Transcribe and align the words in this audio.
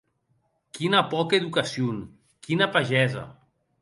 Quina 0.77 1.01
pòca 1.11 1.39
educacion!, 1.41 1.99
quina 2.49 2.69
pagesa! 2.79 3.23